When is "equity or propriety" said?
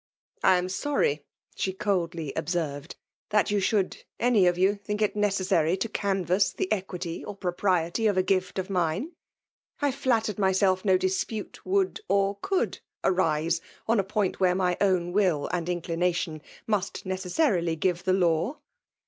6.71-8.07